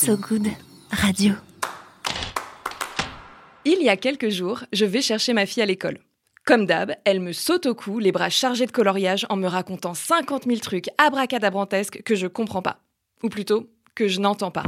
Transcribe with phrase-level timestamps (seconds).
[0.00, 0.46] So Good
[0.92, 1.34] Radio.
[3.64, 5.98] Il y a quelques jours, je vais chercher ma fille à l'école.
[6.46, 9.94] Comme d'hab, elle me saute au cou, les bras chargés de coloriage, en me racontant
[9.94, 12.78] 50 000 trucs abracadabrantesques que je comprends pas.
[13.24, 14.62] Ou plutôt, que je n'entends pas.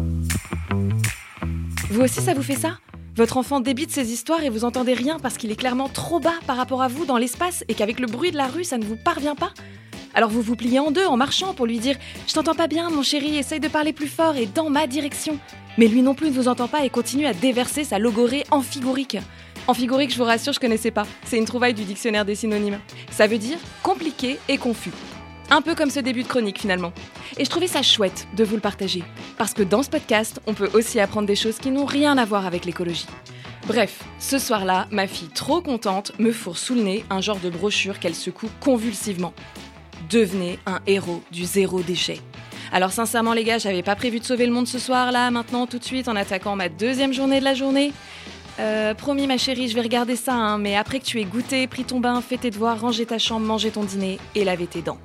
[1.91, 2.81] Vous aussi, ça vous fait ça?
[3.15, 6.41] Votre enfant débite ses histoires et vous entendez rien parce qu'il est clairement trop bas
[6.49, 8.85] par rapport à vous dans l'espace et qu'avec le bruit de la rue, ça ne
[8.85, 9.53] vous parvient pas?
[10.15, 11.97] Alors vous vous pliez en deux en marchant pour lui dire
[12.27, 15.39] Je t'entends pas bien, mon chéri, essaye de parler plus fort et dans ma direction.
[15.79, 19.19] Mais lui non plus ne vous entend pas et continue à déverser sa logorée amphigorique.
[19.67, 21.07] Amphigorique, je vous rassure, je connaissais pas.
[21.25, 22.81] C'est une trouvaille du dictionnaire des synonymes.
[23.11, 24.91] Ça veut dire compliqué et confus.
[25.49, 26.93] Un peu comme ce début de chronique finalement.
[27.39, 29.05] Et je trouvais ça chouette de vous le partager.
[29.39, 32.25] Parce que dans ce podcast, on peut aussi apprendre des choses qui n'ont rien à
[32.25, 33.07] voir avec l'écologie.
[33.67, 37.51] Bref, ce soir-là, ma fille, trop contente, me fourre sous le nez un genre de
[37.51, 39.35] brochure qu'elle secoue convulsivement
[40.09, 42.21] devenez un héros du zéro déchet.
[42.73, 45.67] Alors sincèrement les gars, j'avais pas prévu de sauver le monde ce soir là, maintenant
[45.67, 47.93] tout de suite en attaquant ma deuxième journée de la journée.
[48.59, 51.67] Euh, promis ma chérie, je vais regarder ça, hein, mais après que tu aies goûté,
[51.67, 54.83] pris ton bain, fait tes devoirs, rangé ta chambre, mangé ton dîner et lavé tes
[54.83, 54.99] dents.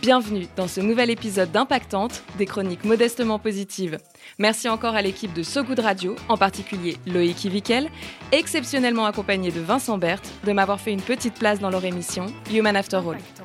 [0.00, 3.98] Bienvenue dans ce nouvel épisode d'Impactante, des chroniques modestement positives.
[4.38, 7.88] Merci encore à l'équipe de So Good Radio, en particulier Loïc Ivikel,
[8.32, 12.74] exceptionnellement accompagné de Vincent Berthe, de m'avoir fait une petite place dans leur émission Human
[12.74, 13.41] After All.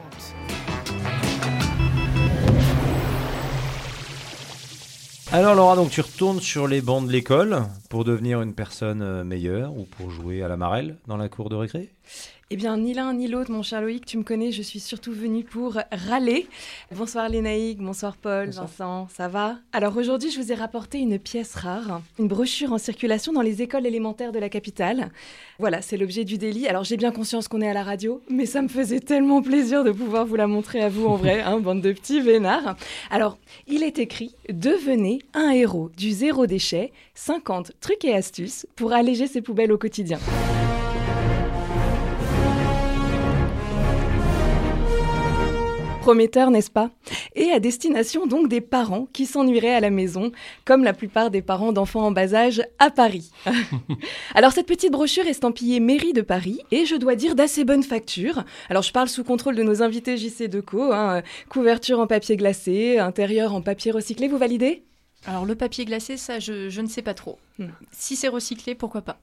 [5.33, 9.25] Alors Laura, donc tu retournes sur les bancs de l'école pour devenir une personne euh,
[9.25, 11.89] meilleure ou pour jouer à la marelle dans la cour de récré?
[12.49, 15.11] Eh bien, ni l'un ni l'autre, mon cher Loïc, tu me connais, je suis surtout
[15.11, 16.47] venue pour râler.
[16.95, 19.57] Bonsoir Lénaïque, bonsoir Paul, Vincent, ça va?
[19.73, 23.61] Alors aujourd'hui, je vous ai rapporté une pièce rare, une brochure en circulation dans les
[23.61, 25.11] écoles élémentaires de la capitale.
[25.59, 26.69] Voilà, c'est l'objet du délit.
[26.69, 29.83] Alors j'ai bien conscience qu'on est à la radio, mais ça me faisait tellement plaisir
[29.83, 32.77] de pouvoir vous la montrer à vous en vrai, hein, bande de petits vénards.
[33.11, 38.93] Alors, il est écrit Devenez un héros du zéro déchet, 50 trucs et astuces pour
[38.93, 40.19] alléger ses poubelles au quotidien.
[46.07, 46.89] Prometteur, n'est-ce pas?
[47.35, 50.31] Et à destination donc des parents qui s'ennuieraient à la maison,
[50.63, 53.29] comme la plupart des parents d'enfants en bas âge à Paris.
[54.33, 58.45] Alors cette petite brochure estampillée Mairie de Paris, et je dois dire d'assez bonne facture.
[58.69, 62.99] Alors je parle sous contrôle de nos invités JC Deco, hein, couverture en papier glacé,
[62.99, 64.83] intérieur en papier recyclé, vous validez?
[65.25, 67.37] Alors le papier glacé, ça je, ne sais pas trop.
[67.59, 67.67] Hmm.
[67.91, 69.19] Si c'est recyclé, pourquoi pas?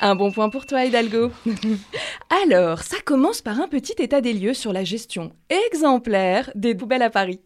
[0.00, 1.30] Un bon point pour toi, Hidalgo.
[2.44, 5.32] Alors, ça commence par un petit état des lieux sur la gestion
[5.66, 7.40] exemplaire des poubelles à Paris.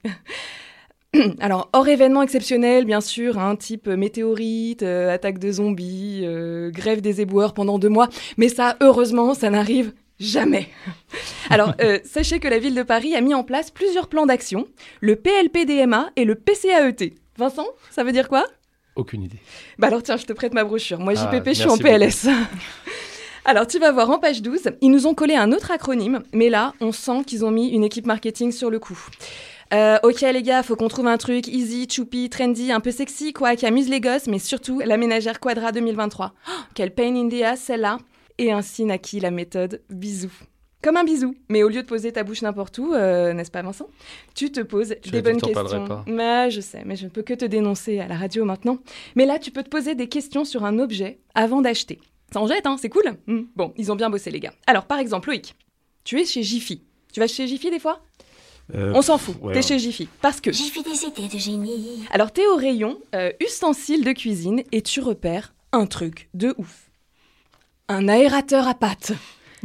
[1.41, 7.00] Alors, hors événement exceptionnel, bien sûr, hein, type météorite, euh, attaque de zombies, euh, grève
[7.00, 10.69] des éboueurs pendant deux mois, mais ça, heureusement, ça n'arrive jamais.
[11.50, 14.66] Alors, euh, sachez que la ville de Paris a mis en place plusieurs plans d'action,
[15.00, 17.15] le PLPDMA et le PCAET.
[17.36, 18.47] Vincent, ça veut dire quoi?
[18.97, 19.38] Aucune idée.
[19.78, 20.99] Bah alors tiens, je te prête ma brochure.
[20.99, 22.28] Moi, JPP, ah, je suis en PLS.
[23.44, 26.49] alors, tu vas voir en page 12, ils nous ont collé un autre acronyme, mais
[26.49, 28.99] là, on sent qu'ils ont mis une équipe marketing sur le coup.
[29.72, 33.33] Euh, ok les gars, faut qu'on trouve un truc easy, choupi, trendy, un peu sexy,
[33.33, 36.33] quoi, qui amuse les gosses, mais surtout la ménagère Quadra 2023.
[36.34, 37.99] Oh, quelle pain in the ass celle-là
[38.38, 40.33] Et ainsi naquit la méthode bisous.
[40.84, 43.62] Comme un bisou, mais au lieu de poser ta bouche n'importe où, euh, n'est-ce pas
[43.62, 43.89] Vincent?
[44.34, 46.05] Tu te poses des bonnes questions.
[46.06, 48.77] Mais je sais, mais je ne peux que te dénoncer à la radio maintenant.
[49.17, 52.00] Mais là, tu peux te poser des questions sur un objet avant d'acheter.
[52.34, 53.45] Ça en jette, hein, c'est cool hmm.
[53.56, 54.53] Bon, ils ont bien bossé les gars.
[54.67, 55.55] Alors, par exemple, Loïc,
[56.05, 56.83] tu es chez Jiffy.
[57.15, 58.03] Tu vas chez Jiffy des fois?
[58.75, 60.06] Euh, On s'en fout, t'es chez Jiffy.
[60.21, 60.53] Parce que...
[60.53, 62.05] Jiffy des idées de génie.
[62.11, 66.91] Alors, t'es au rayon euh, ustensiles de cuisine et tu repères un truc de ouf.
[67.89, 69.12] Un aérateur à pâte.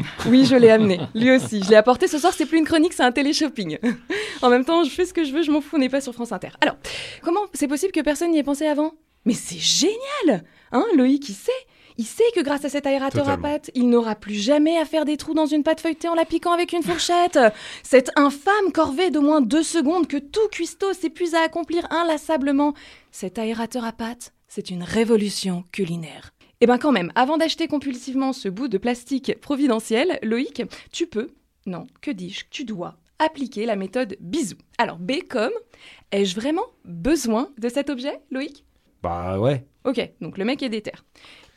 [0.27, 0.99] Oui, je l'ai amené.
[1.15, 1.63] Lui aussi.
[1.63, 2.33] Je l'ai apporté ce soir.
[2.33, 3.77] C'est plus une chronique, c'est un télé-shopping.
[4.41, 5.75] en même temps, je fais ce que je veux, je m'en fous.
[5.75, 6.49] On n'est pas sur France Inter.
[6.61, 6.75] Alors,
[7.21, 8.93] comment c'est possible que personne n'y ait pensé avant?
[9.25, 11.51] Mais c'est génial Hein, Loïc, il sait
[11.99, 15.03] il sait que grâce à cet aérateur à pâte, il n'aura plus jamais à faire
[15.03, 17.37] des trous dans une pâte feuilletée en la piquant avec une fourchette.
[17.83, 22.73] Cette infâme corvée d'au moins deux secondes que tout cuistot s'épuise à accomplir inlassablement.
[23.11, 26.31] Cet aérateur à pâte, c'est une révolution culinaire.
[26.61, 30.61] Eh bien quand même, avant d'acheter compulsivement ce bout de plastique providentiel, Loïc,
[30.91, 31.29] tu peux,
[31.65, 34.57] non, que dis-je, tu dois appliquer la méthode bisou.
[34.77, 35.53] Alors B comme,
[36.11, 38.65] ai-je vraiment besoin de cet objet, Loïc?
[39.01, 39.63] Bah ouais.
[39.85, 40.91] Ok, donc le mec est déter.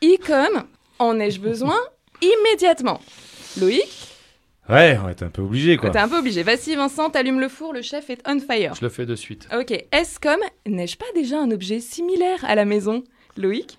[0.01, 0.63] I comme,
[0.99, 1.75] en ai-je besoin
[2.21, 3.01] immédiatement?
[3.59, 4.07] Loïc?
[4.69, 5.89] Ouais, on est un peu obligé quoi.
[5.89, 6.43] T'es un peu obligé.
[6.43, 8.73] Vas-y Vincent, t'allumes le four, le chef est on fire.
[8.75, 9.49] Je le fais de suite.
[9.53, 13.03] Ok, S comme, n'ai-je pas déjà un objet similaire à la maison?
[13.35, 13.77] Loïc?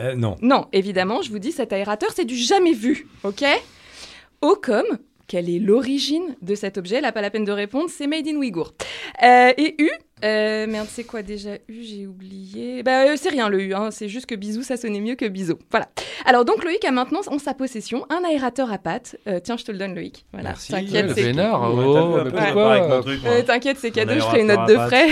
[0.00, 0.36] Euh, non.
[0.40, 3.44] Non, évidemment, je vous dis, cet aérateur, c'est du jamais vu, ok?
[4.40, 7.00] Au comme, quelle est l'origine de cet objet?
[7.00, 8.74] Là, pas la peine de répondre, c'est Made in Ouïghour.
[9.22, 9.90] Euh, et U,
[10.24, 11.82] euh, merde, c'est quoi déjà U?
[11.82, 12.82] J'ai oublié.
[12.82, 13.90] Bah, euh, c'est rien le U, hein.
[13.90, 15.54] c'est juste que bisou, ça sonnait mieux que bisou.
[15.70, 15.88] Voilà.
[16.26, 19.16] Alors, donc, Loïc a maintenant en sa possession un aérateur à pattes.
[19.26, 20.24] Euh, tiens, je te le donne, Loïc.
[20.32, 20.50] Voilà.
[20.50, 20.70] Merci.
[20.70, 21.34] T'inquiète, Ouais, c'est.
[21.34, 21.50] Ouais,
[22.54, 23.26] oh.
[23.26, 25.08] Euh, T'inquiète, c'est cadeau, je ferai une note de frais.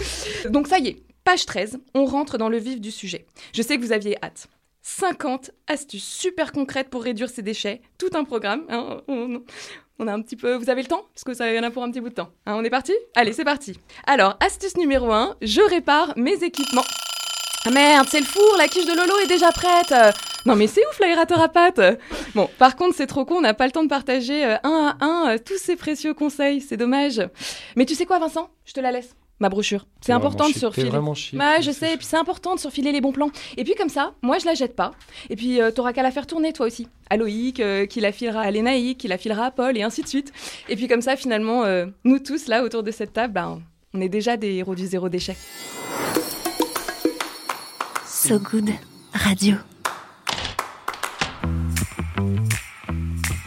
[0.50, 0.96] donc, ça y est,
[1.30, 3.24] page 13, on rentre dans le vif du sujet.
[3.54, 4.48] Je sais que vous aviez hâte.
[4.82, 7.82] 50 astuces super concrètes pour réduire ses déchets.
[7.98, 8.64] Tout un programme.
[8.68, 9.00] hein.
[9.06, 10.54] On, a un petit peu.
[10.56, 11.04] Vous avez le temps?
[11.14, 12.30] Parce que ça y en a pour un petit bout de temps.
[12.46, 12.92] Hein, on est parti?
[13.14, 13.78] Allez, c'est parti.
[14.08, 16.82] Alors, astuce numéro 1, je répare mes équipements.
[17.64, 19.94] Ah merde, c'est le four, la quiche de Lolo est déjà prête.
[20.46, 21.80] Non mais c'est ouf l'aérateur à pâte.
[22.34, 24.96] Bon, par contre c'est trop con, on n'a pas le temps de partager euh, un
[24.98, 27.20] à un euh, tous ces précieux conseils, c'est dommage.
[27.76, 28.48] Mais tu sais quoi Vincent?
[28.64, 29.86] Je te la laisse, ma brochure.
[30.00, 30.88] C'est important de surfiler.
[30.88, 31.12] Vraiment.
[31.12, 33.30] Ouais, je sais, et puis c'est important de surfiler les bons plans.
[33.56, 34.92] Et puis comme ça, moi je la jette pas.
[35.30, 36.86] Et puis euh, t'auras qu'à la faire tourner toi aussi.
[37.08, 40.02] À Loïc, euh, qui la filera à Lénaïque, qui la filera à Paul, et ainsi
[40.02, 40.32] de suite.
[40.68, 43.60] Et puis comme ça, finalement, euh, nous tous là autour de cette table, ben,
[43.94, 45.36] on est déjà des héros du zéro déchet.
[48.06, 48.70] So Good
[49.12, 49.56] Radio.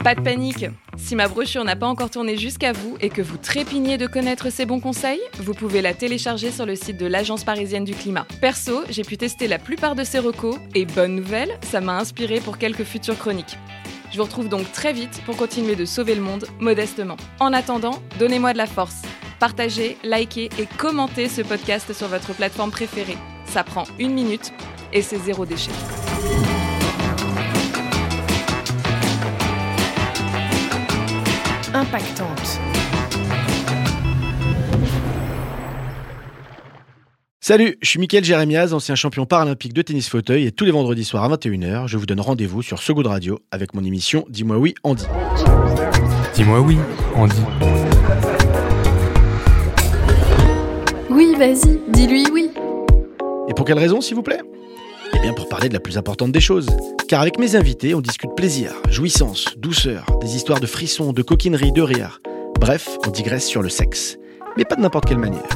[0.04, 0.66] Pas de panique.
[0.98, 4.52] Si ma brochure n'a pas encore tourné jusqu'à vous et que vous trépignez de connaître
[4.52, 8.28] ces bons conseils, vous pouvez la télécharger sur le site de l'Agence parisienne du climat.
[8.42, 12.42] Perso, j'ai pu tester la plupart de ces recos et bonne nouvelle, ça m'a inspiré
[12.42, 13.58] pour quelques futures chroniques.
[14.12, 17.16] Je vous retrouve donc très vite pour continuer de sauver le monde modestement.
[17.40, 19.04] En attendant, donnez-moi de la force.
[19.40, 23.18] Partagez, likez et commentez ce podcast sur votre plateforme préférée.
[23.46, 24.52] Ça prend une minute
[24.92, 25.72] et c'est zéro déchet.
[31.74, 32.60] Impactante.
[37.40, 41.04] Salut, je suis Mickaël Jérémiaz, ancien champion paralympique de tennis fauteuil et tous les vendredis
[41.04, 44.76] soirs à 21h, je vous donne rendez-vous sur Good Radio avec mon émission Dis-moi oui,
[44.84, 45.06] Andy.
[46.36, 46.78] Dis-moi oui,
[47.16, 47.42] Andy.
[51.10, 52.50] Oui, vas-y, dis-lui oui.
[53.50, 54.40] Et pour quelle raison, s'il vous plaît?
[55.32, 56.68] Pour parler de la plus importante des choses.
[57.08, 61.72] Car avec mes invités, on discute plaisir, jouissance, douceur, des histoires de frissons, de coquinerie,
[61.72, 62.22] de rire.
[62.60, 64.18] Bref, on digresse sur le sexe.
[64.58, 65.48] Mais pas de n'importe quelle manière.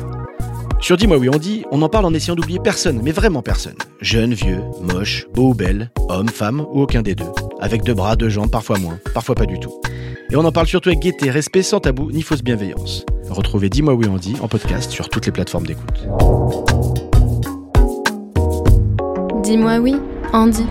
[0.79, 3.75] Sur Dis-moi oui, on dit, on en parle en essayant d'oublier personne, mais vraiment personne.
[3.99, 7.25] Jeune, vieux, moche, beau ou belle, homme, femme ou aucun des deux.
[7.59, 9.73] Avec deux bras, deux jambes, parfois moins, parfois pas du tout.
[10.29, 13.05] Et on en parle surtout avec gaieté, respect, sans tabou, ni fausse bienveillance.
[13.29, 16.07] Retrouvez Dis-moi oui, on dit en podcast sur toutes les plateformes d'écoute.
[19.47, 19.95] Dis-moi oui,
[20.33, 20.65] Andy.